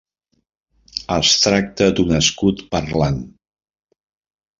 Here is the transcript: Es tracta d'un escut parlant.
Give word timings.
Es 1.15 1.33
tracta 1.43 1.89
d'un 1.99 2.13
escut 2.21 2.63
parlant. 2.73 3.21